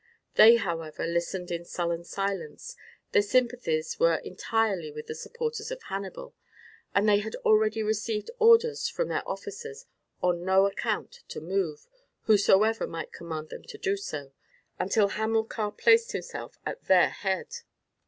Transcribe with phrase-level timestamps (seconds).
[0.33, 2.75] They, however, listened in sullen silence,
[3.11, 6.33] their sympathies were entirely with the supporters of Hannibal,
[6.95, 9.85] and they had already received orders from their officers
[10.19, 11.85] on no account to move,
[12.23, 14.31] whosoever might command them to do so,
[14.79, 17.57] until Hamilcar placed himself at their head.